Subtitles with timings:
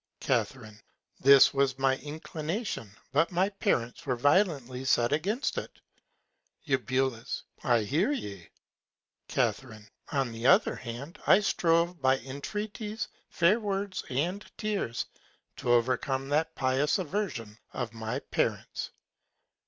[0.21, 0.43] Ca.
[1.19, 5.79] This was my Inclination; but my Parents were violently set against it.
[6.63, 6.83] Eu.
[7.63, 8.49] I hear ye.
[9.29, 9.53] Ca.
[10.11, 15.05] On the other Hand, I strove by Intreaties, fair Words, and Tears,
[15.57, 18.89] to overcome that pious Aversion of my Parents.